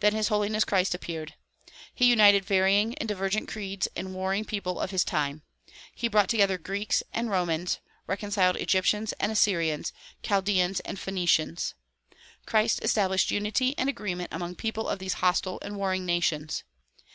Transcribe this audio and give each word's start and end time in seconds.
Then 0.00 0.12
His 0.12 0.28
Holiness 0.28 0.64
Christ 0.66 0.94
appeared. 0.94 1.32
He 1.94 2.04
united 2.04 2.44
varying 2.44 2.94
and 2.98 3.08
divergent 3.08 3.48
creeds 3.48 3.88
and 3.96 4.14
warring 4.14 4.44
people 4.44 4.78
of 4.78 4.90
his 4.90 5.02
time. 5.02 5.44
He 5.94 6.08
brought 6.08 6.28
together 6.28 6.58
Greeks 6.58 7.02
and 7.14 7.30
Romans, 7.30 7.78
reconciled 8.06 8.56
Egyptians 8.56 9.14
and 9.14 9.32
Assyrians, 9.32 9.94
Chaldeans 10.22 10.80
and 10.80 11.00
Phoenicians. 11.00 11.72
Christ 12.44 12.80
established 12.84 13.30
unity 13.30 13.74
and 13.78 13.88
agreement 13.88 14.28
among 14.30 14.56
people 14.56 14.86
of 14.90 14.98
these 14.98 15.14
hostile 15.24 15.58
and 15.62 15.78
warring 15.78 16.04
nations. 16.04 16.64